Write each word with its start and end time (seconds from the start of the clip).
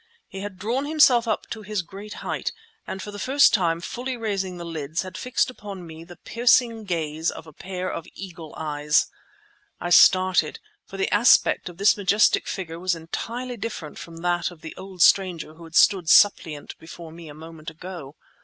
He 0.27 0.39
had 0.39 0.57
drawn 0.57 0.85
himself 0.87 1.27
up 1.27 1.47
to 1.51 1.61
his 1.61 1.83
great 1.83 2.15
height, 2.25 2.51
and 2.87 3.03
for 3.03 3.11
the 3.11 3.19
first 3.19 3.53
time 3.53 3.79
fully 3.79 4.17
raising 4.17 4.57
the 4.57 4.65
lids, 4.65 5.03
had 5.03 5.15
fixed 5.15 5.51
upon 5.51 5.85
me 5.85 6.03
the 6.03 6.15
piercing 6.15 6.85
gaze 6.85 7.29
of 7.29 7.45
a 7.45 7.53
pair 7.53 7.87
of 7.93 8.07
eagle 8.15 8.55
eyes. 8.57 9.05
I 9.79 9.91
started, 9.91 10.59
for 10.87 10.97
the 10.97 11.13
aspect 11.13 11.69
of 11.69 11.77
this 11.77 11.95
majestic 11.97 12.47
figure 12.47 12.79
was 12.79 12.95
entirely 12.95 13.57
different 13.57 13.99
from 13.99 14.17
that 14.23 14.49
of 14.49 14.61
the 14.61 14.73
old 14.75 15.03
stranger 15.03 15.53
who 15.53 15.65
had 15.65 15.75
stood 15.75 16.09
suppliant 16.09 16.79
before 16.79 17.11
me 17.11 17.27
a 17.29 17.35
moment 17.35 17.69
ago. 17.69 18.15